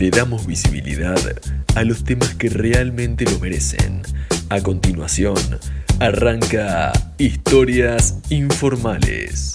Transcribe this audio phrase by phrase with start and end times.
[0.00, 1.18] Le damos visibilidad
[1.76, 4.00] a los temas que realmente lo merecen.
[4.48, 5.36] A continuación,
[5.98, 9.52] arranca Historias Informales.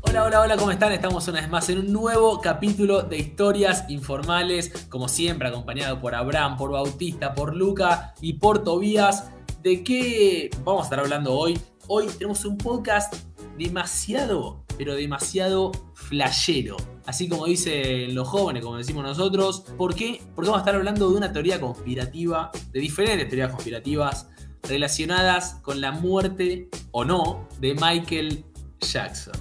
[0.00, 0.90] Hola, hola, hola, ¿cómo están?
[0.90, 6.16] Estamos una vez más en un nuevo capítulo de Historias Informales, como siempre acompañado por
[6.16, 9.26] Abraham, por Bautista, por Luca y por Tobías.
[9.62, 11.56] ¿De qué vamos a estar hablando hoy?
[11.86, 13.14] Hoy tenemos un podcast
[13.56, 16.76] demasiado, pero demasiado flashero.
[17.06, 19.60] Así como dicen los jóvenes, como decimos nosotros.
[19.78, 20.20] ¿Por qué?
[20.34, 24.28] Porque vamos a estar hablando de una teoría conspirativa, de diferentes teorías conspirativas
[24.64, 28.44] relacionadas con la muerte o no de Michael
[28.80, 29.34] Jackson.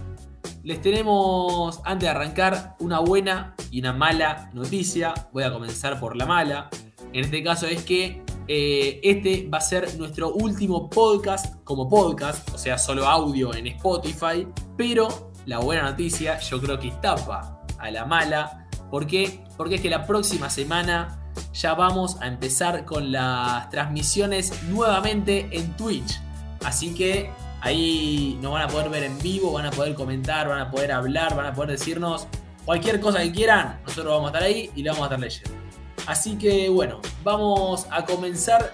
[0.64, 5.16] Les tenemos, antes de arrancar, una buena y una mala noticia.
[5.34, 6.70] Voy a comenzar por la mala.
[7.12, 12.50] En este caso es que eh, este va a ser nuestro último podcast como podcast,
[12.54, 14.48] o sea, solo audio en Spotify.
[14.78, 18.68] Pero la buena noticia yo creo que tapa a la mala.
[18.90, 19.44] ¿Por qué?
[19.58, 21.22] Porque es que la próxima semana
[21.54, 26.20] ya vamos a empezar con las transmisiones nuevamente en Twitch.
[26.64, 30.60] Así que ahí nos van a poder ver en vivo, van a poder comentar, van
[30.60, 32.28] a poder hablar, van a poder decirnos
[32.66, 33.80] cualquier cosa que quieran.
[33.86, 35.61] Nosotros vamos a estar ahí y le vamos a estar leyendo.
[36.08, 38.74] Así que bueno, vamos a comenzar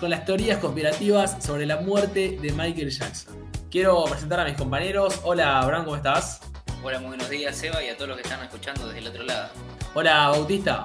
[0.00, 3.34] con las teorías conspirativas sobre la muerte de Michael Jackson.
[3.70, 5.20] Quiero presentar a mis compañeros.
[5.24, 6.40] Hola, Abraham, ¿cómo estás?
[6.82, 9.24] Hola, muy buenos días, Seba, y a todos los que están escuchando desde el otro
[9.24, 9.48] lado.
[9.94, 10.84] Hola, Bautista.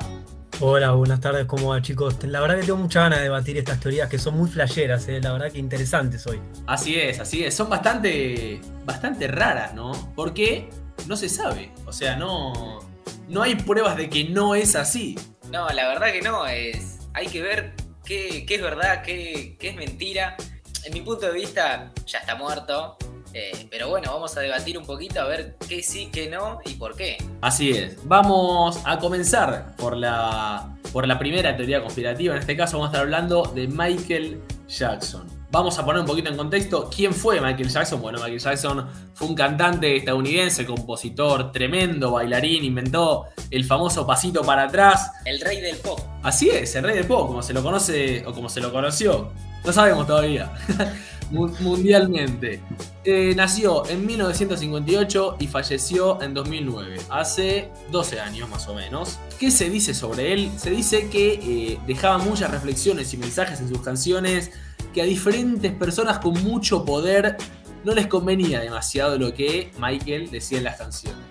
[0.64, 2.16] Hola, buenas tardes, ¿cómo va chicos?
[2.24, 5.20] La verdad que tengo mucha ganas de debatir estas teorías que son muy flasheras, eh,
[5.22, 6.40] la verdad que interesantes hoy.
[6.68, 7.56] Así es, así es.
[7.56, 9.92] Son bastante, bastante raras, ¿no?
[10.16, 10.70] Porque
[11.08, 11.72] no se sabe.
[11.86, 12.80] O sea, no,
[13.28, 15.18] no hay pruebas de que no es así.
[15.52, 17.74] No, la verdad que no, es, hay que ver
[18.06, 20.38] qué, es verdad, qué, qué, es mentira.
[20.86, 22.98] En mi punto de vista, ya está muerto.
[23.34, 26.76] Eh, pero bueno, vamos a debatir un poquito a ver qué sí, qué no y
[26.76, 27.18] por qué.
[27.42, 27.98] Así es.
[28.06, 32.34] Vamos a comenzar por la, por la primera teoría conspirativa.
[32.34, 35.41] En este caso vamos a estar hablando de Michael Jackson.
[35.52, 38.02] Vamos a poner un poquito en contexto quién fue Michael Jackson.
[38.02, 44.64] Bueno, Michael Jackson fue un cantante estadounidense, compositor, tremendo bailarín, inventó el famoso pasito para
[44.64, 45.12] atrás.
[45.26, 46.00] El rey del pop.
[46.24, 49.30] Así es, el rey del pop, como se lo conoce o como se lo conoció.
[49.66, 50.50] No sabemos todavía.
[51.32, 52.62] Mundialmente.
[53.04, 59.18] Eh, nació en 1958 y falleció en 2009, hace 12 años más o menos.
[59.40, 60.52] ¿Qué se dice sobre él?
[60.58, 64.52] Se dice que eh, dejaba muchas reflexiones y mensajes en sus canciones
[64.94, 67.38] que a diferentes personas con mucho poder
[67.84, 71.24] no les convenía demasiado lo que Michael decía en las canciones.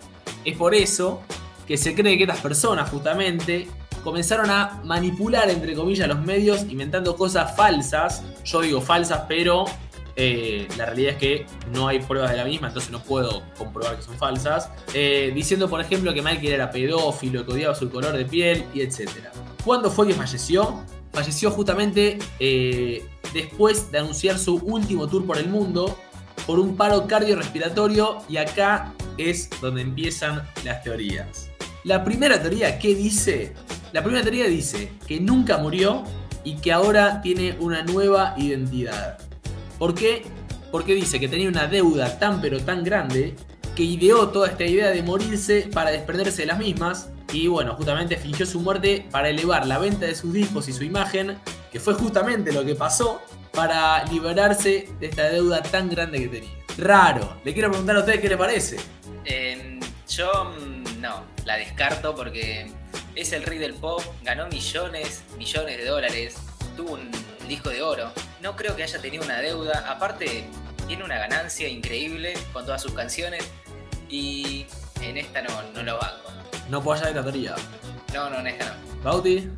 [0.44, 1.22] Es por eso
[1.68, 3.68] que se cree que estas personas justamente
[4.02, 8.24] comenzaron a manipular entre comillas los medios inventando cosas falsas.
[8.44, 9.66] Yo digo falsas, pero
[10.22, 13.96] eh, la realidad es que no hay pruebas de la misma, entonces no puedo comprobar
[13.96, 14.68] que son falsas.
[14.92, 18.82] Eh, diciendo, por ejemplo, que Michael era pedófilo, que odiaba su color de piel y
[18.82, 19.08] etc.
[19.64, 20.84] ¿Cuándo fue que falleció?
[21.10, 25.98] Falleció justamente eh, después de anunciar su último tour por el mundo
[26.46, 31.48] por un paro cardiorrespiratorio y acá es donde empiezan las teorías.
[31.84, 33.54] La primera teoría, ¿qué dice?
[33.94, 36.04] La primera teoría dice que nunca murió
[36.44, 39.29] y que ahora tiene una nueva identidad.
[39.80, 40.22] ¿Por qué?
[40.70, 43.34] Porque dice que tenía una deuda tan pero tan grande
[43.74, 48.18] que ideó toda esta idea de morirse para desprenderse de las mismas y bueno, justamente
[48.18, 51.38] fingió su muerte para elevar la venta de sus discos y su imagen,
[51.72, 56.50] que fue justamente lo que pasó para liberarse de esta deuda tan grande que tenía.
[56.76, 57.40] Raro.
[57.42, 58.76] Le quiero preguntar a ustedes qué le parece.
[59.24, 59.80] Eh,
[60.10, 62.70] yo mm, no, la descarto porque
[63.14, 66.36] es el rey del pop, ganó millones, millones de dólares,
[66.76, 67.10] tuvo un
[67.48, 68.12] disco de oro.
[68.42, 69.84] No creo que haya tenido una deuda.
[69.88, 70.44] Aparte,
[70.86, 73.44] tiene una ganancia increíble con todas sus canciones
[74.08, 74.66] y
[75.02, 76.32] en esta no, no lo banco.
[76.68, 77.54] No puedo hallar esta teoría.
[78.14, 79.02] No, no, en esta no.
[79.02, 79.48] Bauti.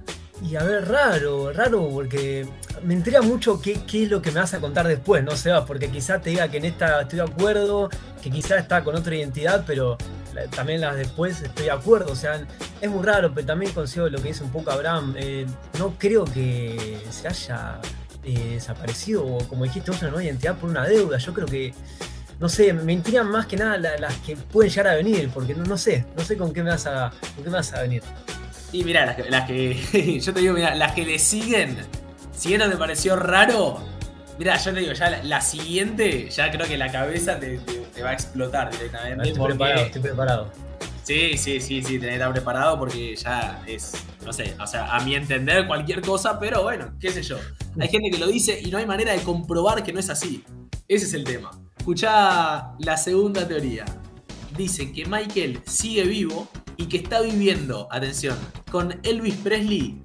[0.43, 2.49] Y a ver, raro, raro, porque
[2.83, 5.65] me intriga mucho qué, qué, es lo que me vas a contar después, ¿no, Sebas?
[5.67, 7.89] Porque quizás te diga que en esta estoy de acuerdo,
[8.21, 9.97] que quizás está con otra identidad, pero
[10.55, 12.13] también las después estoy de acuerdo.
[12.13, 12.45] O sea,
[12.81, 15.15] es muy raro, pero también consigo lo que dice un poco Abraham.
[15.17, 15.47] Eh,
[15.79, 17.81] no creo que se haya
[18.25, 21.19] eh, desaparecido, o como dijiste, otra nueva identidad por una deuda.
[21.19, 21.73] Yo creo que
[22.43, 25.63] no sé, me intrigan más que nada las, que pueden llegar a venir, porque no,
[25.63, 28.03] no, sé, no sé con qué me vas a, con qué me vas a venir.
[28.73, 31.79] Y mirá, las que, las que yo te digo, mirá, las que le siguen,
[32.35, 33.81] si no te pareció raro,
[34.41, 37.75] mirá, yo te digo, ya la, la siguiente, ya creo que la cabeza te, te,
[37.75, 39.29] te va a explotar directamente.
[39.29, 40.53] Estoy preparado, estoy preparado.
[41.03, 43.93] Sí, sí, sí, sí, tenés que estar preparado porque ya es,
[44.25, 47.39] no sé, o sea, a mi entender cualquier cosa, pero bueno, qué sé yo.
[47.81, 50.45] Hay gente que lo dice y no hay manera de comprobar que no es así.
[50.87, 51.51] Ese es el tema.
[51.77, 53.85] Escuchá la segunda teoría.
[54.57, 58.39] Dice que Michael sigue vivo y que está viviendo, atención,
[58.71, 60.01] con Elvis Presley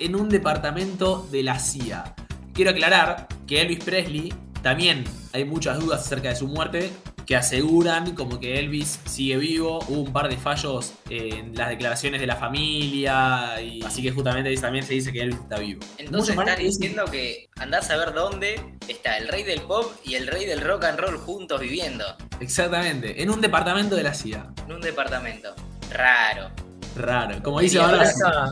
[0.00, 2.14] en un departamento de la CIA.
[2.52, 6.92] Quiero aclarar que Elvis Presley también hay muchas dudas acerca de su muerte
[7.26, 9.78] que aseguran como que Elvis sigue vivo.
[9.88, 14.54] Hubo un par de fallos en las declaraciones de la familia y así que justamente
[14.56, 15.80] también se dice que Elvis está vivo.
[15.98, 20.26] Entonces más- diciendo que andás a ver dónde está el rey del pop y el
[20.26, 22.04] rey del rock and roll juntos viviendo
[22.40, 24.46] Exactamente, en un departamento de la CIA.
[24.66, 25.54] en un departamento.
[25.92, 26.50] Raro.
[26.96, 28.02] Raro, como dice ahora.
[28.02, 28.50] Esta,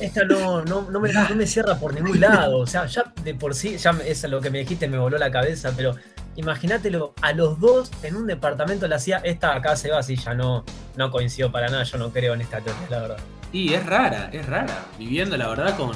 [0.00, 2.58] esta no, no, no me, no me cierra por ningún lado.
[2.60, 5.18] O sea, ya de por sí, ya eso es lo que me dijiste, me voló
[5.18, 5.94] la cabeza, pero
[6.36, 9.18] imagínatelo a los dos en un departamento de la CIA.
[9.18, 10.64] Esta acá se va así, ya no,
[10.96, 11.82] no coincido para nada.
[11.82, 13.18] Yo no creo en esta teoría, la verdad.
[13.52, 14.86] Y es rara, es rara.
[14.98, 15.92] Viviendo, la verdad, con,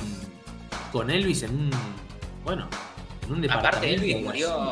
[0.92, 1.70] con Elvis en un.
[2.44, 2.68] Bueno,
[3.26, 3.76] en un departamento.
[3.78, 4.70] Aparte, Elvis murió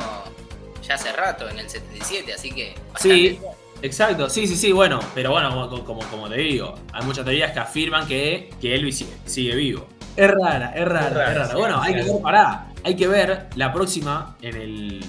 [0.89, 2.75] ya hace rato, en el 77, así que.
[2.97, 3.39] Sí,
[3.83, 7.53] exacto, sí, sí, sí, bueno, pero bueno, como, como, como te digo, hay muchas teorías
[7.53, 9.87] que afirman que, que Elvis sigue, sigue vivo.
[10.17, 11.47] Es rara, es rara, es rara, rara.
[11.49, 12.01] sí, bueno, hay sí.
[12.01, 15.05] que ver, pará, hay que ver la próxima en el.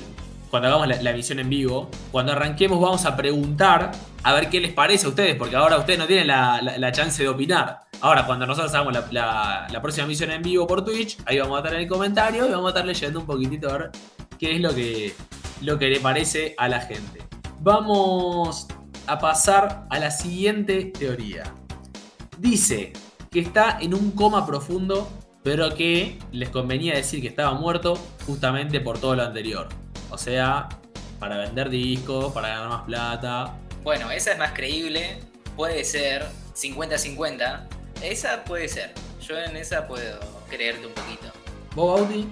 [0.49, 3.91] Cuando hagamos la, la en vivo, cuando arranquemos vamos a preguntar
[4.23, 7.21] a ver qué les parece a ustedes, porque ahora ustedes no tienen la, la- chance
[7.21, 7.81] de opinar.
[8.01, 11.73] Ahora, cuando nosotros hagamos la próxima emisión en vivo por Twitch, ahí vamos a estar
[11.75, 13.91] en el comentario y vamos a estar leyendo un poquitito a ver
[14.39, 15.13] qué es lo que,
[15.61, 17.21] lo que le parece a la gente.
[17.59, 18.67] Vamos
[19.05, 21.43] a pasar a la siguiente teoría.
[22.37, 22.93] Dice
[23.29, 25.09] que está en un coma profundo,
[25.43, 29.67] pero que les convenía decir que estaba muerto justamente por todo lo anterior.
[30.09, 30.69] O sea,
[31.19, 33.55] para vender discos, para ganar más plata.
[33.83, 35.19] Bueno, esa es más creíble.
[35.55, 36.25] Puede ser
[36.55, 37.67] 50-50.
[38.01, 38.93] Esa puede ser.
[39.21, 40.19] Yo en esa puedo
[40.49, 41.27] creerte un poquito.
[41.75, 42.27] ¿Vos, Bauti?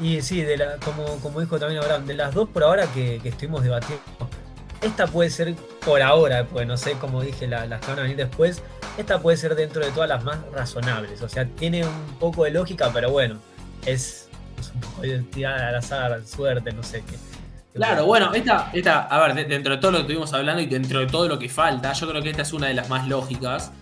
[0.00, 3.20] Y sí, de la, como, como dijo también Abraham, de las dos por ahora que,
[3.22, 4.02] que estuvimos debatiendo,
[4.82, 5.54] esta puede ser
[5.84, 8.60] por ahora, pues no sé, como dije, la- las que van a venir después,
[8.98, 11.22] esta puede ser dentro de todas las más razonables.
[11.22, 13.38] O sea, tiene un poco de lógica, pero bueno,
[13.86, 14.23] es,
[15.02, 17.16] es tirar al azar, suerte, no sé qué.
[17.74, 20.66] Claro, bueno, esta, esta, a ver, de- dentro de todo lo que estuvimos hablando y
[20.66, 23.08] dentro de todo lo que falta, yo creo que esta es una de las más
[23.08, 23.72] lógicas.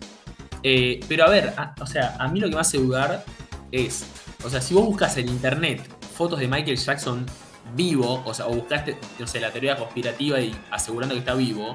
[0.62, 3.24] Eh, pero a ver, a- o sea, a mí lo que me hace dudar
[3.70, 4.06] es,
[4.44, 5.82] o sea, si vos buscas en internet
[6.16, 7.26] fotos de Michael Jackson
[7.74, 11.74] vivo, o sea, o buscaste, no sé, la teoría conspirativa y asegurando que está vivo,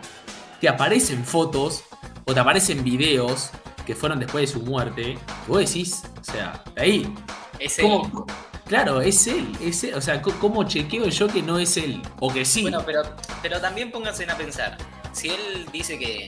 [0.61, 1.83] te aparecen fotos
[2.25, 3.51] o te aparecen videos
[3.85, 7.13] que fueron después de su muerte, que vos decís, o sea, de ahí,
[7.59, 7.81] Ese.
[7.83, 8.25] ¿cómo?
[8.67, 12.01] Claro, es él, es él, o sea, ¿cómo chequeo yo que no es él?
[12.19, 12.63] O que sí.
[12.63, 13.03] Bueno, pero,
[13.41, 14.77] pero también pónganse a pensar.
[15.13, 16.27] Si él dice que,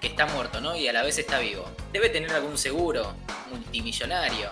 [0.00, 0.76] que está muerto, ¿no?
[0.76, 1.64] Y a la vez está vivo.
[1.92, 3.14] Debe tener algún seguro
[3.50, 4.50] multimillonario.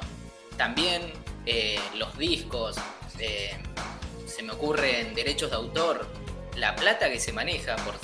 [0.56, 1.12] También
[1.46, 2.76] eh, los discos.
[3.18, 3.56] eh,
[4.26, 6.08] se me ocurren derechos de autor.
[6.56, 7.94] La plata que se maneja por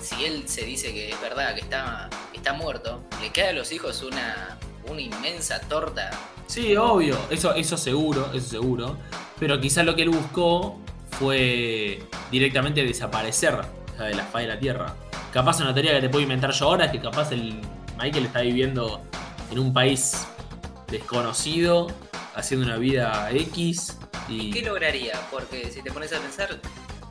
[0.00, 3.72] si él se dice que es verdad que está, está muerto, le queda a los
[3.72, 6.10] hijos una, una inmensa torta.
[6.48, 8.96] Sí, obvio, eso, eso seguro, eso seguro.
[9.38, 10.80] Pero quizás lo que él buscó
[11.10, 14.94] fue directamente desaparecer o sea, de la faz de la Tierra.
[15.32, 17.60] Capaz una teoría que te puedo inventar yo ahora es que capaz el
[18.00, 19.02] Michael está viviendo
[19.50, 20.26] en un país
[20.88, 21.88] desconocido,
[22.34, 24.50] haciendo una vida X y...
[24.50, 25.20] ¿Qué lograría?
[25.30, 26.48] Porque si te pones a pensar,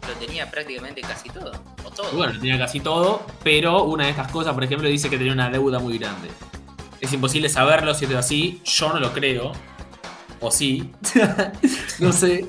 [0.08, 1.52] lo tenía prácticamente casi todo.
[1.86, 2.12] O todo.
[2.14, 5.50] Bueno, tenía casi todo, pero una de estas cosas, por ejemplo, dice que tenía una
[5.52, 6.30] deuda muy grande.
[7.02, 9.52] Es imposible saberlo si es así, yo no lo creo.
[10.40, 10.92] O sí,
[12.00, 12.48] no sé.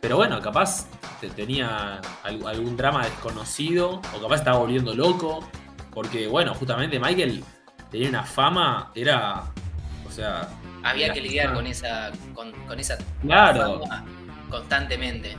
[0.00, 0.86] Pero bueno, capaz
[1.20, 5.46] te- tenía al- algún drama desconocido, o capaz estaba volviendo loco.
[5.92, 7.42] Porque bueno, justamente Michael
[7.90, 9.44] tenía una fama, era...
[10.06, 10.48] O sea...
[10.82, 13.80] Había que lidiar con esa, con, con esa Claro.
[13.80, 14.04] fama
[14.50, 15.36] constantemente.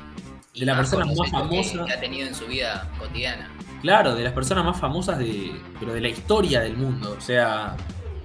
[0.53, 1.85] De la más persona más hechos que- famosa.
[1.85, 3.49] que ha tenido en su vida cotidiana.
[3.81, 5.51] Claro, de las personas más famosas de.
[5.79, 7.15] pero de la historia del mundo.
[7.17, 7.75] O sea,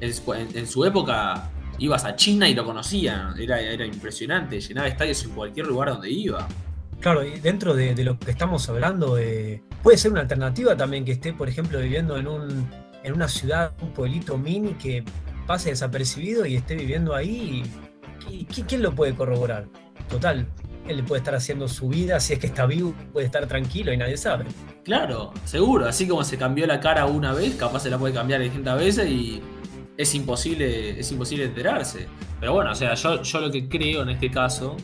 [0.03, 3.41] en su, en- en su época ibas a China y lo conocían.
[3.41, 4.61] Era, era impresionante.
[4.61, 6.47] Llenaba estadios en cualquier lugar donde iba.
[7.01, 11.05] Claro, y dentro de, de lo que estamos hablando, eh, puede ser una alternativa también
[11.05, 12.69] que esté, por ejemplo, viviendo en, un,
[13.03, 15.05] en una ciudad, un pueblito mini que
[15.47, 17.63] pase desapercibido y esté viviendo ahí.
[18.31, 19.67] ¿Y qui- quién lo puede corroborar?
[20.09, 20.47] Total,
[20.87, 23.97] él puede estar haciendo su vida, si es que está vivo, puede estar tranquilo y
[23.97, 24.45] nadie sabe.
[24.85, 25.87] Claro, seguro.
[25.87, 29.09] Así como se cambió la cara una vez, capaz se la puede cambiar distintas veces
[29.11, 29.41] y
[30.03, 32.07] es imposible, es imposible enterarse.
[32.41, 34.77] Pero bueno, o sea, yo, yo lo que creo en este caso,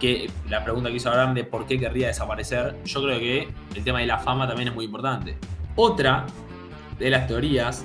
[0.00, 3.84] que la pregunta que hizo Abraham de por qué querría desaparecer, yo creo que el
[3.84, 5.36] tema de la fama también es muy importante.
[5.74, 6.26] Otra
[6.98, 7.84] de las teorías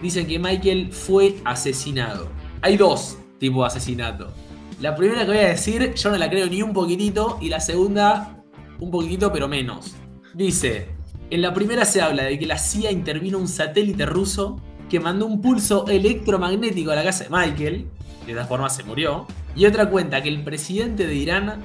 [0.00, 2.28] dicen que Michael fue asesinado.
[2.62, 4.32] Hay dos tipos de asesinato.
[4.80, 7.60] La primera que voy a decir, yo no la creo ni un poquitito, y la
[7.60, 8.42] segunda
[8.80, 9.94] un poquitito, pero menos.
[10.34, 10.88] Dice,
[11.30, 14.60] en la primera se habla de que la CIA intervino un satélite ruso
[14.94, 17.86] que mandó un pulso electromagnético a la casa de Michael,
[18.26, 21.60] de esta forma se murió, y otra cuenta que el presidente de Irán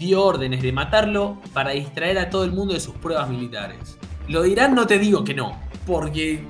[0.00, 3.96] dio órdenes de matarlo para distraer a todo el mundo de sus pruebas militares.
[4.26, 6.42] Lo de Irán no te digo que no, porque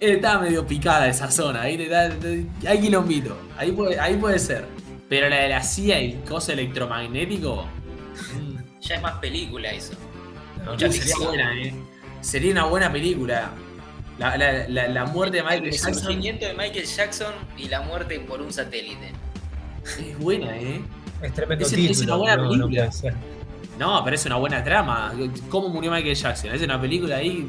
[0.00, 4.40] estaba medio picada esa zona, ahí te da, te- hay quilombito, ahí puede, ahí puede
[4.40, 4.66] ser.
[5.08, 7.62] Pero la de la CIA y el coso electromagnético,
[8.34, 9.92] mm, Ya es más película eso.
[10.64, 11.72] No, sería buena, eh.
[12.22, 13.52] Sería una buena película.
[14.18, 17.82] La, la- la- la muerte de El Michael Jackson resurgimiento de Michael Jackson y la
[17.82, 19.12] muerte por un satélite.
[19.98, 20.80] es buena, ¿eh?
[21.22, 21.90] Es tremendo título.
[21.90, 22.92] es una buena no, no película.
[22.92, 23.14] ser.
[23.78, 25.12] No, pero es una buena trama.
[25.50, 26.54] ¿Cómo murió Michael Jackson?
[26.54, 27.46] Es una película ahí.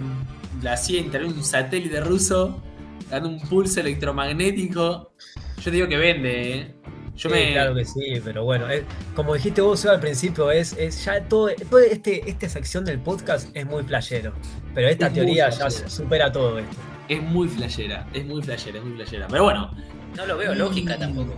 [0.61, 2.61] La hacía intervenir un satélite ruso
[3.09, 5.11] dando un pulso electromagnético.
[5.57, 6.73] Yo te digo que vende, ¿eh?
[7.17, 7.51] Yo Sí, me.
[7.53, 8.83] claro que sí, pero bueno, es-
[9.15, 12.99] como dijiste vos Seba, al principio, es, es ya todo, todo este, esta sección del
[12.99, 14.33] podcast es muy playero.
[14.75, 16.75] Pero esta Es teoría ya supera todo esto.
[17.09, 18.05] Es muy flashera.
[18.13, 19.27] Es muy flashera, es muy flashera.
[19.29, 19.71] Pero bueno.
[20.15, 20.99] No lo veo lógica Mm.
[20.99, 21.33] tampoco.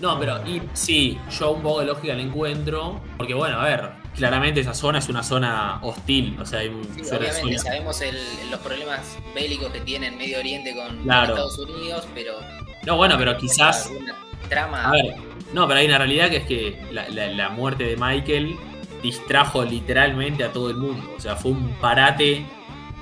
[0.00, 3.00] No, pero y sí, yo un poco de lógica le encuentro.
[3.16, 6.38] Porque bueno, a ver, claramente esa zona es una zona hostil.
[6.40, 9.00] O sea, hay un Sí, obviamente suele- sabemos el- los problemas
[9.34, 11.32] bélicos que tiene en Medio Oriente con Claro.
[11.34, 12.34] Estados Unidos, pero
[12.86, 13.90] No, bueno, pero quizás.
[14.48, 15.14] Trama A ver,
[15.52, 18.56] no, pero hay una realidad que es que la, la- la muerte de Michael
[19.02, 21.10] distrajo literalmente a todo el mundo.
[21.16, 22.44] O sea, fue un parate.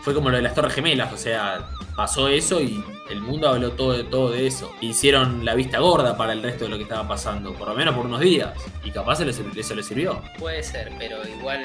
[0.03, 1.13] Fue como lo de las Torres Gemelas.
[1.13, 4.73] O sea, pasó eso y el mundo habló todo de, todo de eso.
[4.81, 7.53] Hicieron la vista gorda para el resto de lo que estaba pasando.
[7.55, 8.51] Por lo menos por unos días.
[8.85, 10.23] Y capaz eso les sirvió.
[10.39, 11.65] puede ser, pero igual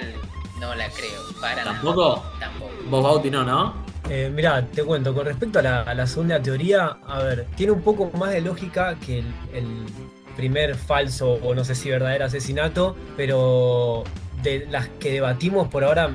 [0.59, 1.21] no la creo.
[1.39, 1.73] Para nada.
[1.73, 2.25] ¿Tampoco?
[2.39, 2.71] Tampoco.
[2.89, 3.75] Vos, Bauti, no, ¿no?
[4.13, 7.71] Eh, mirá, te cuento, con respecto a la, a la segunda teoría, a ver, tiene
[7.71, 9.85] un poco más de lógica que el, el
[10.35, 14.03] primer falso o no sé si verdadero asesinato, pero
[14.43, 16.09] de las que debatimos por ahora,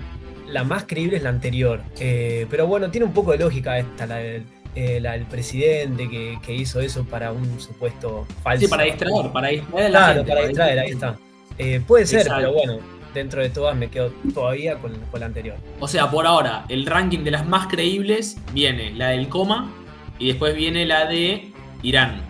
[0.47, 1.81] la más creíble es la anterior.
[1.99, 6.07] Eh, pero bueno, tiene un poco de lógica esta, la del, eh, la del presidente
[6.11, 8.67] que, que hizo eso para un supuesto falso.
[8.67, 11.17] Sí, para distraer, para distraer a la Claro, gente, para distraer, ahí está.
[11.57, 12.41] Eh, puede ser, Exacto.
[12.41, 12.79] pero bueno,
[13.17, 15.57] dentro de todas me quedo todavía con, con la anterior.
[15.81, 19.71] O sea, por ahora, el ranking de las más creíbles viene la del coma
[20.19, 22.23] y después viene la de Irán.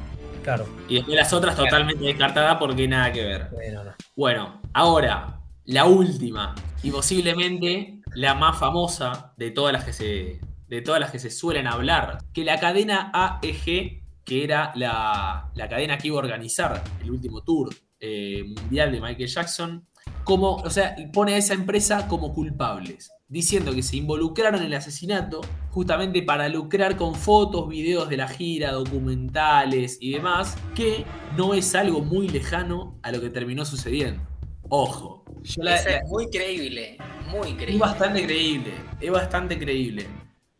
[0.42, 3.48] Claro, Y después las otras totalmente descartadas porque nada que ver.
[3.50, 3.94] bueno, no.
[4.14, 10.82] Bueno, ahora, la última y posiblemente la más famosa de todas las que se, de
[10.82, 15.98] todas las que se suelen hablar, que la cadena AEG, que era la, la cadena
[15.98, 19.86] que iba a organizar el último tour eh, mundial de Michael Jackson,
[20.26, 24.74] como, o sea, pone a esa empresa como culpables, diciendo que se involucraron en el
[24.74, 25.40] asesinato
[25.70, 31.04] justamente para lucrar con fotos, videos de la gira, documentales y demás, que
[31.36, 34.20] no es algo muy lejano a lo que terminó sucediendo.
[34.68, 36.98] Ojo, yo la, es muy creíble,
[37.30, 37.78] muy es creíble.
[37.78, 40.08] bastante creíble, es bastante creíble.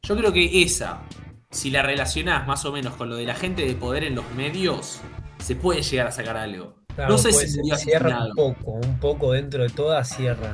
[0.04, 1.02] Yo creo que esa,
[1.50, 4.30] si la relacionás más o menos con lo de la gente de poder en los
[4.36, 5.00] medios,
[5.38, 6.85] se puede llegar a sacar algo.
[6.96, 8.46] Claro, no sé si murió cierra asesinado.
[8.46, 10.52] un poco, un poco dentro de todas cierra.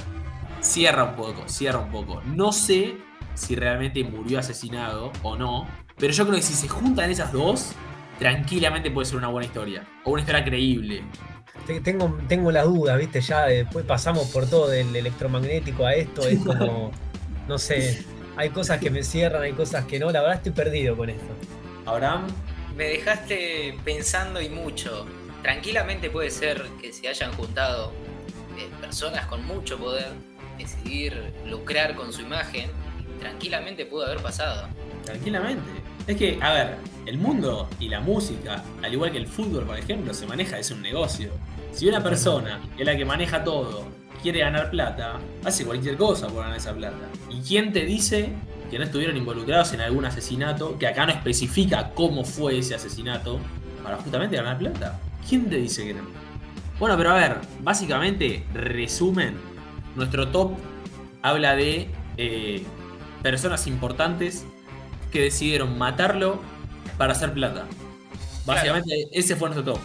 [0.61, 2.21] Cierra un poco, cierra un poco.
[2.27, 2.97] No sé
[3.35, 5.67] si realmente murió asesinado o no,
[5.99, 7.73] pero yo creo que si se juntan esas dos,
[8.19, 9.85] tranquilamente puede ser una buena historia.
[10.05, 11.03] O una historia creíble.
[11.67, 16.27] Te- Tengo, tengo la duda, viste, ya después pasamos por todo del electromagnético a esto,
[16.27, 16.91] es como,
[17.49, 18.05] no sé,
[18.37, 21.33] hay cosas que me cierran, hay cosas que no, la verdad estoy perdido con esto.
[21.87, 22.27] Abraham,
[22.77, 25.07] Me dejaste pensando y mucho.
[25.43, 27.93] Tranquilamente puede ser que se hayan juntado
[28.59, 30.09] eh, personas con mucho poder,
[30.57, 32.71] decidir lucrar con su imagen.
[33.19, 34.69] Tranquilamente pudo haber pasado.
[35.05, 35.71] tranquilamente.
[36.07, 39.79] Es que, a ver, el mundo y la música, al igual que el fútbol, por
[39.79, 41.31] ejemplo, se maneja, es un negocio.
[41.73, 43.87] Si una persona, es la que maneja todo,
[44.21, 47.09] quiere ganar plata, hace cualquier cosa por ganar esa plata.
[47.31, 48.31] ¿Y quién te dice
[48.71, 53.39] que no estuvieron involucrados en algún asesinato, que acá no especifica cómo fue ese asesinato,
[53.83, 54.99] para justamente ganar plata?
[55.29, 56.03] ¿Quién te dice que no?
[56.79, 59.39] Bueno, pero a ver, básicamente, resumen,
[59.95, 60.53] nuestro top
[61.23, 62.65] habla de eh,
[63.23, 64.45] personas importantes
[65.13, 66.41] que decidieron matarlo
[66.99, 67.67] para hacer plata.
[68.45, 69.83] Básicamente, ese fue nuestro top.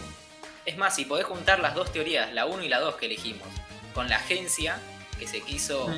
[0.66, 3.46] Es más, si podés juntar las dos teorías, la 1 y la 2 que elegimos,
[3.94, 4.78] con la agencia
[5.18, 5.88] que se quiso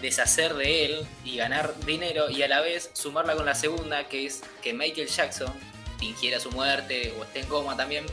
[0.00, 4.26] deshacer de él y ganar dinero, y a la vez sumarla con la segunda, que
[4.26, 5.52] es que Michael Jackson
[5.98, 8.04] fingiera su muerte o esté en coma también,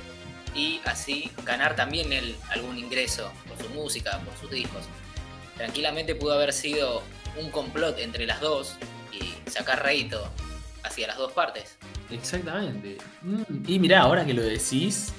[0.56, 4.84] y así ganar también él algún ingreso por su música, por sus discos.
[5.58, 7.04] Tranquilamente pudo haber sido
[7.40, 8.76] un complot entre las dos
[9.12, 10.28] y sacar rédito
[10.84, 11.78] hacia las dos partes.
[12.10, 12.98] Exactamente.
[13.22, 15.14] Mm, Y mirá, ahora que lo decís,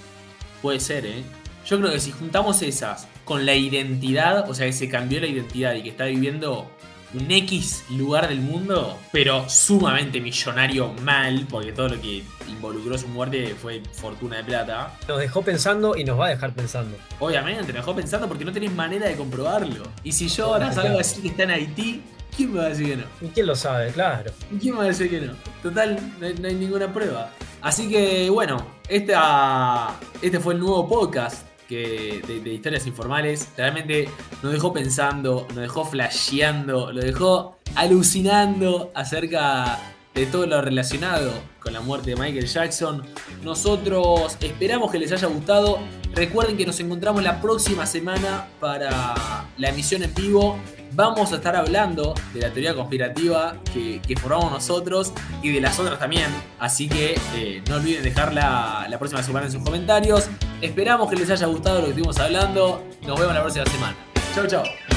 [0.61, 1.23] puede ser, ¿eh?
[1.64, 5.28] Yo creo que si juntamos esas con la identidad, o sea, que se cambió la
[5.28, 6.69] identidad y que está viviendo
[7.14, 13.09] un X lugar del mundo, pero sumamente millonario mal, porque todo lo que involucró su
[13.09, 14.99] muerte fue fortuna de plata.
[15.09, 16.97] Nos dejó pensando y nos va a dejar pensando.
[17.21, 19.85] Obviamente, me dejó pensando porque no tenés manera de comprobarlo.
[20.02, 22.02] Y si yo ahora salgo a decir que está en Haití,
[22.37, 23.04] ¿quién me va a decir que no?
[23.21, 23.90] ¿Y quién lo sabe?
[23.92, 24.33] Claro.
[24.61, 25.35] ¿Quién me va a decir que no?
[25.62, 27.31] Total, no hay, no hay ninguna prueba.
[27.61, 33.49] Así que bueno, esta, este fue el nuevo podcast de, historias informales.
[33.57, 34.09] Realmente
[34.43, 39.79] nos dejó pensando, nos dejó flasheando, lo dejó alucinando acerca
[40.14, 43.02] de todo lo relacionado con la muerte de Michael Jackson.
[43.43, 45.79] Nosotros esperamos que les haya gustado.
[46.14, 49.14] Recuerden que nos encontramos la próxima semana para
[49.57, 50.59] la emisión en vivo.
[50.95, 55.79] Vamos a estar hablando de la teoría conspirativa que, que formamos nosotros y de las
[55.79, 56.29] otras también.
[56.59, 60.29] Así que eh, no olviden dejarla la próxima semana en sus comentarios.
[60.62, 62.85] Esperamos que les haya gustado lo que estuvimos hablando.
[63.04, 63.97] Nos vemos la próxima semana.
[64.33, 64.92] Chau, chau.